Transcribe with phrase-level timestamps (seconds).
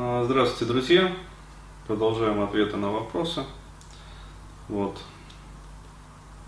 [0.00, 1.12] А, здравствуйте, друзья!
[1.88, 3.42] Продолжаем ответы на вопросы.
[4.68, 4.96] Вот.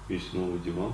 [0.08, 0.92] Есть новый диван.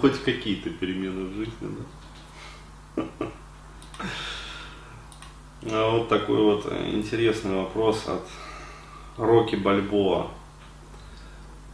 [0.00, 1.76] Хоть какие-то перемены в жизни,
[2.96, 3.04] да?
[5.66, 8.26] А вот такой вот интересный вопрос от
[9.18, 10.30] Рокки Бальбоа.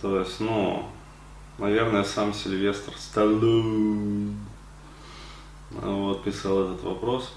[0.02, 0.84] То есть, ну,
[1.58, 4.34] наверное, сам Сильвестр Сталлоне
[5.70, 7.32] вот писал этот вопрос,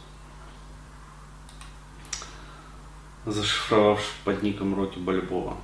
[3.25, 5.57] зашифровавший под ником Рокки Бальбоа.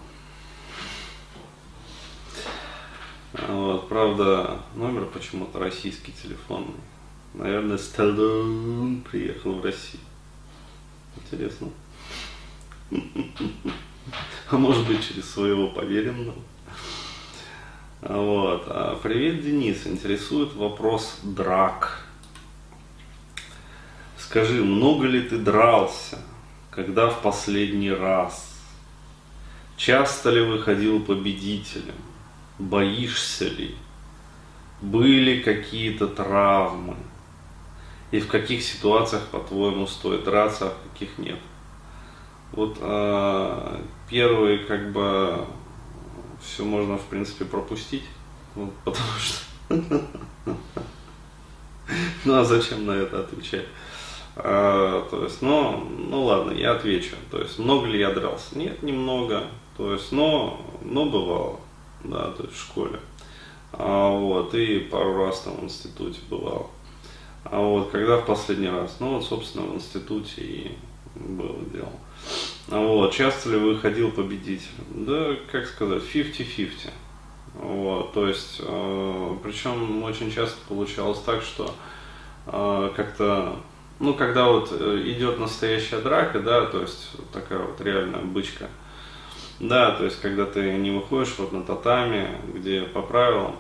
[3.47, 6.73] Вот, правда, номер почему-то российский телефонный.
[7.33, 10.01] Наверное, Сталлоне приехал в Россию.
[11.17, 11.69] Интересно.
[14.49, 16.33] А может быть через своего поверенного.
[18.01, 18.63] Вот.
[18.67, 19.85] А, привет, Денис.
[19.85, 22.06] Интересует вопрос драк.
[24.29, 26.19] Скажи, много ли ты дрался?
[26.69, 28.59] Когда в последний раз?
[29.77, 31.95] Часто ли выходил победителем?
[32.59, 33.73] Боишься ли?
[34.81, 36.97] Были какие-то травмы?
[38.11, 41.39] И в каких ситуациях, по-твоему, стоит драться, а в каких нет?
[42.51, 45.45] Вот э, первый, как бы,
[46.41, 48.03] все можно, в принципе, пропустить,
[48.55, 49.45] вот, потому что...
[52.25, 53.65] Ну а зачем на это отвечать?
[54.39, 57.15] А, то есть, ну, ну ладно, я отвечу.
[57.31, 58.57] То есть, много ли я дрался?
[58.57, 59.43] Нет, немного.
[59.77, 61.59] То есть, но, но бывало,
[62.03, 62.99] да, то есть в школе.
[63.73, 66.69] А, вот, и пару раз там в институте бывал.
[67.45, 68.97] А вот, когда в последний раз?
[68.99, 70.71] Ну, вот, собственно, в институте и
[71.15, 71.91] было дело.
[72.69, 74.67] А вот, часто ли выходил победитель?
[74.89, 76.89] Да, как сказать, 50-50.
[77.55, 81.73] Вот, то есть, э, причем очень часто получалось так, что
[82.45, 83.55] э, как-то
[83.99, 88.67] ну, когда вот э, идет настоящая драка, да, то есть такая вот реальная бычка,
[89.59, 93.55] да, то есть когда ты не выходишь вот на татами, где по правилам,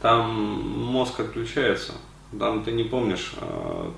[0.00, 1.92] там мозг отключается,
[2.38, 3.92] там ты не помнишь, а,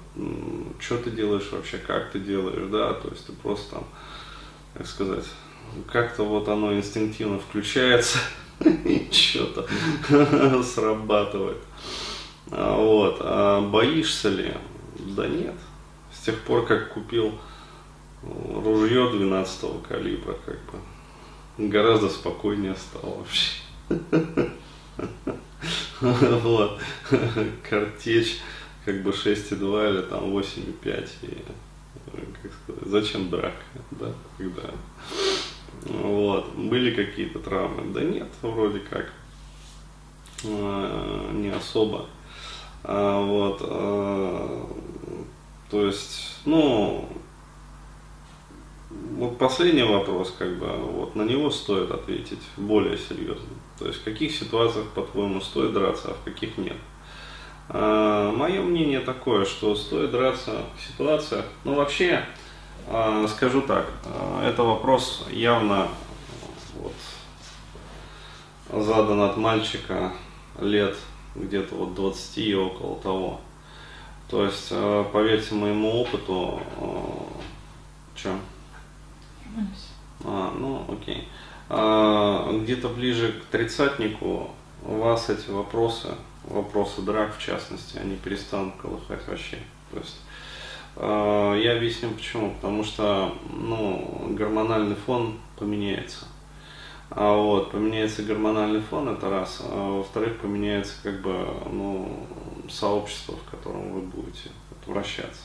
[0.79, 3.85] что ты делаешь вообще, как ты делаешь, да, то есть ты просто там,
[4.75, 5.25] как сказать,
[5.91, 8.19] как-то вот оно инстинктивно включается
[8.61, 9.67] и что-то
[10.63, 11.59] срабатывает.
[12.51, 13.17] А, вот.
[13.21, 14.55] А боишься ли?
[15.07, 15.55] Да нет.
[16.13, 17.33] С тех пор, как купил
[18.23, 20.79] ружье 12 калибра, как бы
[21.69, 23.63] гораздо спокойнее стало вообще.
[26.01, 26.81] Вот.
[27.69, 28.41] Картечь
[28.85, 31.09] как бы 6,2 или там 8,5.
[31.23, 31.45] И,
[32.43, 33.63] как сказать, зачем драка,
[33.93, 34.71] да, когда...
[35.85, 36.55] Вот.
[36.55, 37.93] Были какие-то травмы?
[37.93, 39.13] Да нет, вроде как.
[40.45, 42.07] А, не особо.
[42.85, 44.69] А, вот, а,
[45.73, 47.09] то есть, ну,
[48.91, 53.49] вот последний вопрос, как бы, вот на него стоит ответить более серьезно.
[53.79, 56.77] То есть, в каких ситуациях, по-твоему, стоит драться, а в каких нет.
[57.71, 62.23] А, мое мнение такое, что стоит драться в ситуациях, ну, вообще,
[62.87, 65.89] а, скажу так, а, это вопрос явно
[66.77, 70.13] вот, задан от мальчика
[70.61, 70.99] лет
[71.35, 73.41] где-то вот 20 и около того.
[74.29, 76.99] То есть, э, поверьте моему опыту, э,
[78.15, 78.31] что?
[80.25, 81.29] А, ну, окей.
[81.69, 84.51] А, где-то ближе к тридцатнику
[84.85, 86.09] у вас эти вопросы,
[86.45, 89.59] вопросы драк в частности, они перестанут колыхать вообще.
[89.91, 90.21] То есть,
[90.97, 92.55] э, я объясню почему.
[92.55, 96.27] Потому что, ну, гормональный фон поменяется.
[97.15, 99.61] А вот, поменяется гормональный фон, это раз.
[99.63, 102.27] А во-вторых, поменяется как бы, ну,
[102.71, 104.51] сообщество, в котором вы будете
[104.87, 105.43] вращаться.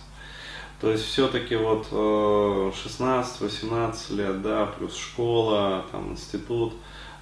[0.80, 6.74] То есть все-таки вот 16-18 э, лет, да, плюс школа, там институт,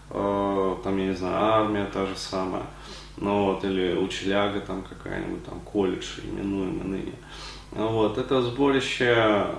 [0.10, 2.64] э, там, я не знаю, армия та же самая,
[3.18, 7.14] ну вот, или учеляга там какая-нибудь, там колледж, именуемый ныне.
[7.72, 9.12] Вот, это сборище,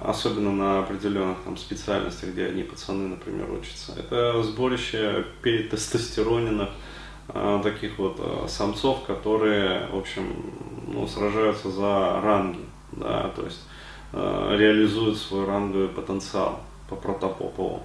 [0.03, 6.71] особенно на определенных там, специальностях, где одни пацаны, например, учатся, это сборище перетестостероненных
[7.29, 10.35] э, таких вот э, самцов, которые, в общем,
[10.87, 13.61] ну, сражаются за ранги, да, то есть
[14.15, 17.83] э, реализуют свой ранговый потенциал по протопопову.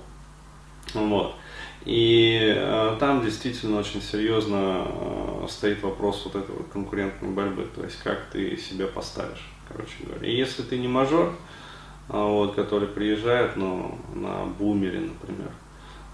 [0.93, 1.35] Вот.
[1.85, 7.83] И э, там действительно очень серьезно э, стоит вопрос вот этой вот конкурентной борьбы, то
[7.83, 10.27] есть как ты себя поставишь короче говоря.
[10.27, 11.33] И если ты не мажор,
[12.09, 15.51] а, вот, который приезжает ну, на бумере, например,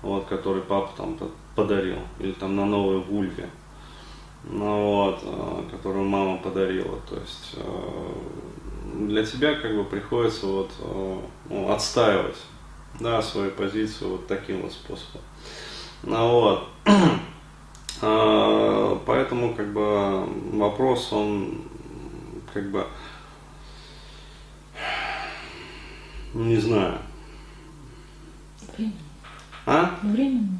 [0.01, 1.17] вот, который папа там
[1.55, 3.49] подарил, или там на новой вульве,
[4.43, 7.55] ну, вот, а, которую мама подарила, то есть,
[8.93, 11.19] для тебя как бы приходится вот э,
[11.49, 12.37] ну, отстаивать
[12.99, 15.21] да, свою позицию вот таким вот способом.
[16.03, 16.67] Ну, вот.
[17.99, 20.23] А, поэтому как бы
[20.55, 21.63] вопрос, он
[22.53, 22.85] как бы,
[26.35, 26.99] не знаю.
[28.77, 28.93] Временно.
[29.65, 29.99] А?
[30.03, 30.59] Временно.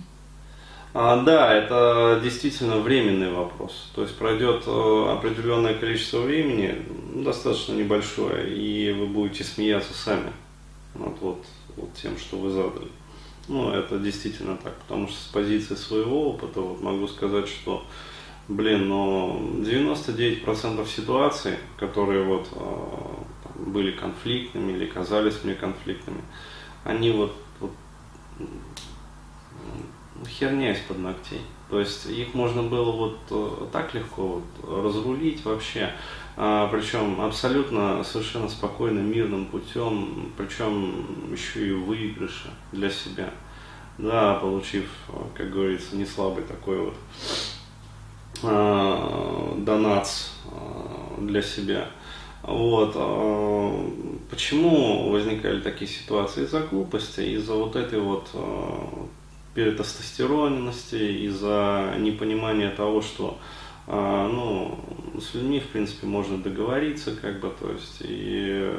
[1.00, 3.92] А, да, это действительно временный вопрос.
[3.94, 6.84] То есть пройдет э, определенное количество времени,
[7.14, 10.32] ну, достаточно небольшое, и вы будете смеяться сами
[10.96, 11.46] над вот,
[11.78, 12.92] вот тем, что вы задали.
[13.48, 17.86] Ну, это действительно так, потому что с позиции своего опыта вот могу сказать, что,
[18.50, 26.22] блин, но 99% ситуаций, которые вот э, были конфликтными или казались мне конфликтными,
[26.84, 27.72] они вот, вот
[30.28, 31.42] херня из-под ногтей.
[31.70, 35.92] То есть их можно было вот э, так легко вот разрулить вообще, а,
[36.38, 43.32] причем абсолютно совершенно спокойным, мирным путем, причем еще и выигрыша для себя.
[43.98, 44.88] Да, получив,
[45.36, 46.94] как говорится, не слабый такой вот
[48.44, 51.90] э, донац э, для себя.
[52.44, 52.94] Вот.
[54.30, 56.44] Почему возникали такие ситуации?
[56.44, 58.70] Из-за глупости, из-за вот этой вот э,
[59.56, 63.40] перетестостероненности, из-за непонимания того, что
[63.88, 64.78] ну,
[65.20, 68.78] с людьми, в принципе, можно договориться, как бы, то есть, и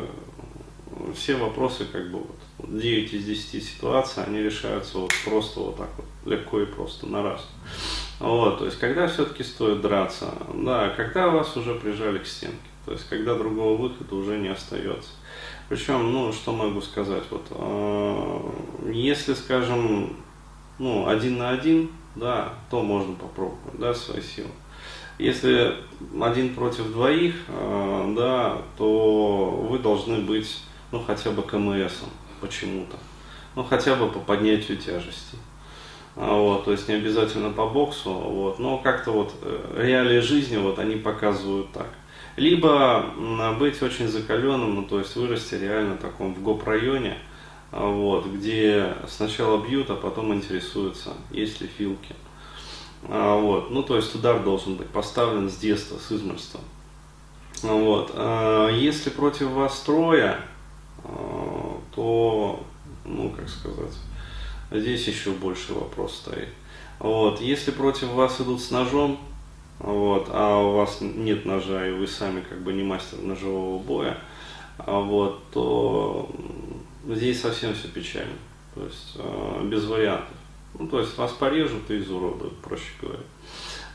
[1.15, 2.37] все вопросы, как бы, вот,
[2.69, 7.23] 9 из 10 ситуаций, они решаются вот просто вот так вот, легко и просто, на
[7.23, 7.49] раз.
[8.21, 12.93] Вот, то есть, когда все-таки стоит драться, да, когда вас уже прижали к стенке, то
[12.93, 15.11] есть, когда другого выхода уже не остается.
[15.69, 20.17] Причем, ну, что могу сказать, вот, э, если, скажем,
[20.79, 24.49] ну, один на один, да, то можно попробовать, да, свои силы.
[25.19, 25.75] Если
[26.21, 30.63] один против двоих, э, да, то вы должны быть,
[30.93, 32.09] ну, хотя бы КМСом
[32.41, 32.97] почему-то.
[33.57, 35.37] Ну, хотя бы по поднятию тяжести.
[36.15, 40.57] А, вот, то есть не обязательно по боксу, вот, но как-то вот э, реалии жизни
[40.57, 41.89] вот они показывают так.
[42.37, 43.07] Либо
[43.59, 47.19] быть очень закаленным, ну то есть вырасти реально таком в гоп-районе,
[47.73, 52.15] а, вот, где сначала бьют, а потом интересуются, есть ли филки.
[53.05, 56.61] А, вот, ну, то есть удар должен быть поставлен с детства, с измольства.
[57.63, 58.13] А, вот.
[58.75, 60.39] Если против вас трое,
[61.95, 62.63] то,
[63.05, 63.95] ну, как сказать,
[64.71, 66.49] здесь еще больше вопрос стоит.
[66.99, 67.41] Вот.
[67.41, 69.19] Если против вас идут с ножом,
[69.79, 74.19] вот, а у вас нет ножа, и вы сами как бы не мастер ножевого боя,
[74.85, 76.29] вот, то
[77.07, 78.35] здесь совсем все печально.
[78.75, 79.17] То есть
[79.71, 80.37] без вариантов.
[80.79, 83.21] Ну, то есть вас порежут и изуродуют, проще говоря.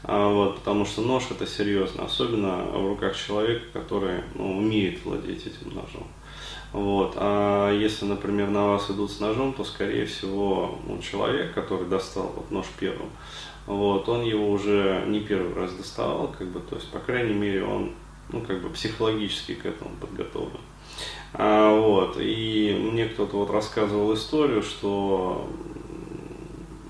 [0.03, 5.47] А, вот, потому что нож это серьезно, особенно в руках человека, который ну, умеет владеть
[5.47, 6.07] этим ножом.
[6.73, 7.13] Вот.
[7.15, 12.33] А если, например, на вас идут с ножом, то, скорее всего, ну, человек, который достал
[12.35, 13.09] вот, нож первым,
[13.65, 17.63] вот, он его уже не первый раз доставал, как бы, то есть, по крайней мере,
[17.63, 17.93] он
[18.29, 20.59] ну, как бы психологически к этому подготовлен.
[21.33, 25.49] А, вот, и мне кто-то вот рассказывал историю, что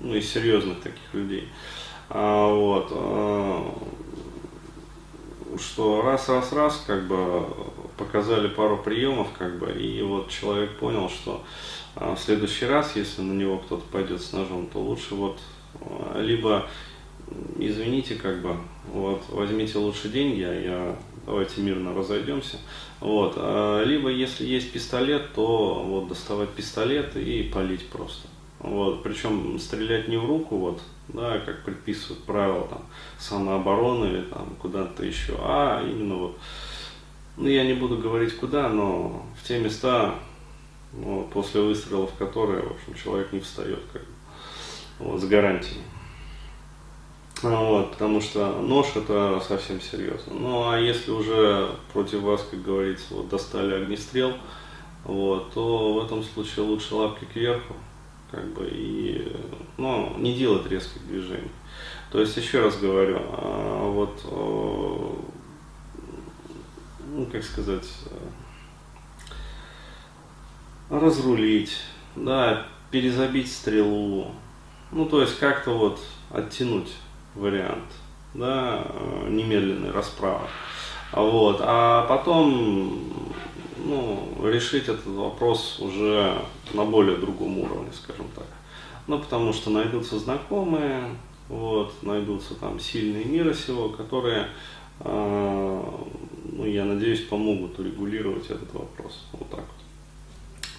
[0.04, 1.48] ну, из серьезных таких людей,
[2.08, 3.74] а, вот, а,
[5.58, 7.46] что раз, раз, раз, как бы
[7.96, 11.42] показали пару приемов, как бы, и вот человек понял, что
[11.96, 15.38] а, в следующий раз, если на него кто-то пойдет с ножом, то лучше вот
[15.80, 16.66] а, либо
[17.58, 18.56] извините, как бы,
[18.92, 20.96] вот, возьмите лучше деньги, а я
[21.26, 22.58] давайте мирно разойдемся.
[23.00, 23.34] Вот.
[23.36, 28.28] А, либо если есть пистолет, то вот доставать пистолет и палить просто.
[28.64, 29.02] Вот.
[29.02, 32.82] Причем стрелять не в руку, вот, да, как предписывают правила там,
[33.18, 36.38] самообороны или там куда-то еще, а именно вот,
[37.36, 40.14] ну я не буду говорить куда, но в те места,
[40.94, 44.08] вот, после выстрелов которые, в общем, человек не встает, как бы,
[44.98, 45.82] вот, с гарантией.
[47.42, 50.32] Вот, потому что нож это совсем серьезно.
[50.32, 54.32] Ну а если уже против вас, как говорится, вот достали огнестрел,
[55.04, 57.74] вот, то в этом случае лучше лапки кверху,
[58.30, 59.36] как бы, и
[59.76, 61.50] ну, не делать резких движений.
[62.10, 64.20] То есть, еще раз говорю, а, вот,
[67.06, 67.88] ну, как сказать,
[70.90, 71.80] разрулить,
[72.16, 74.32] да, перезабить стрелу,
[74.92, 76.00] ну, то есть, как-то вот
[76.30, 76.92] оттянуть
[77.34, 77.90] вариант,
[78.34, 80.46] да, э, немедленной расправы.
[81.12, 81.58] Вот.
[81.60, 83.23] А потом
[83.84, 86.36] ну, решить этот вопрос уже
[86.72, 88.46] на более другом уровне, скажем так.
[89.06, 91.10] Ну, потому что найдутся знакомые,
[91.48, 94.48] вот, найдутся там сильные мира сего, которые
[95.00, 95.82] э,
[96.52, 99.24] ну, я надеюсь, помогут урегулировать этот вопрос.
[99.32, 99.84] Вот так вот.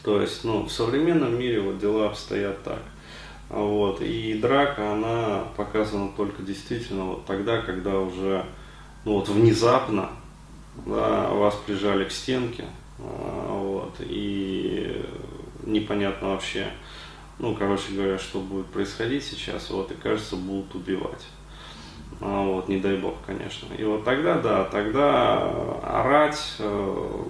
[0.03, 2.81] То есть, ну, в современном мире вот дела обстоят так.
[3.50, 4.01] Вот.
[4.01, 8.45] И драка, она показана только действительно вот тогда, когда уже
[9.03, 10.09] ну, вот внезапно
[10.85, 12.65] да, вас прижали к стенке,
[12.97, 15.03] вот, и
[15.63, 16.67] непонятно вообще,
[17.39, 21.25] ну, короче говоря, что будет происходить сейчас, вот, и кажется, будут убивать.
[22.21, 23.73] А, вот, не дай бог, конечно.
[23.77, 25.51] И вот тогда, да, тогда
[25.83, 27.23] орать, э,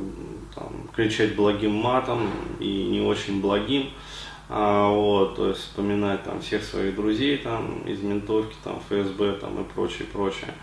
[0.53, 2.29] там, кричать благим матом
[2.59, 3.89] и не очень благим,
[4.47, 9.59] а, вот, то есть вспоминать там всех своих друзей там из ментовки, там ФСБ там
[9.61, 10.53] и прочее, прочее.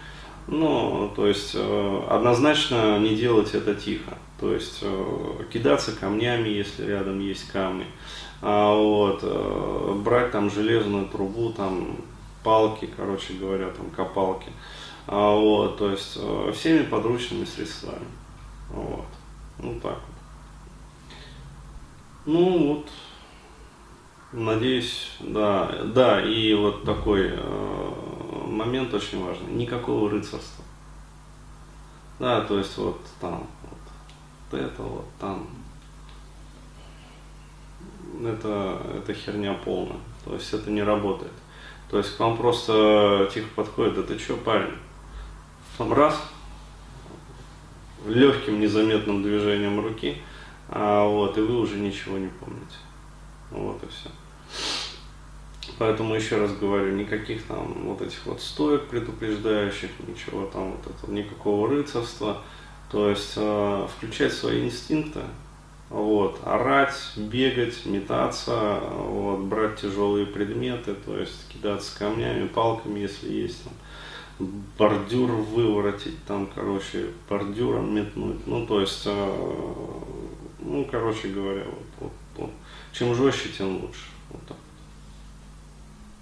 [0.47, 4.17] Ну, то есть э, однозначно не делать это тихо.
[4.43, 7.87] То есть э, кидаться камнями, если рядом есть камни.
[8.41, 11.99] А, вот, э, брать там железную трубу, там
[12.43, 14.51] палки, короче говоря, там копалки.
[15.07, 18.05] А, вот, то есть э, всеми подручными средствами.
[18.69, 19.07] Вот.
[19.61, 20.17] Ну так вот.
[22.27, 22.89] Ну вот,
[24.33, 27.93] надеюсь, да, да, и вот такой э,
[28.49, 29.53] момент очень важный.
[29.53, 30.65] Никакого рыцарства.
[32.19, 33.47] Да, то есть вот там,
[34.59, 35.49] это вот там.
[38.23, 39.99] Это, это херня полная.
[40.25, 41.33] То есть это не работает.
[41.91, 44.75] То есть к вам просто тихо подходит, да ты что, парень?
[45.77, 46.23] Там раз,
[48.07, 50.19] легким незаметным движением руки,
[50.69, 52.77] а, вот, и вы уже ничего не помните.
[53.51, 54.11] Вот и все.
[55.79, 61.11] Поэтому еще раз говорю, никаких там вот этих вот стоек предупреждающих, ничего там вот этого,
[61.13, 62.43] никакого рыцарства.
[62.93, 65.23] То есть э, включать свои инстинкты,
[65.89, 73.65] вот, орать, бегать, метаться, вот, брать тяжелые предметы, то есть кидаться камнями, палками, если есть
[73.65, 73.73] там
[74.79, 78.47] бордюр выворотить, там, короче, бордюром метнуть.
[78.47, 79.39] Ну, то есть, э,
[80.61, 82.51] ну, короче говоря, вот, вот, вот,
[82.93, 84.05] чем жестче, тем лучше.
[84.31, 84.57] Вот